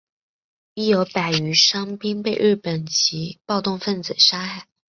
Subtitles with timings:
[0.73, 4.65] 亦有百余伤兵被日本籍暴动分子杀害。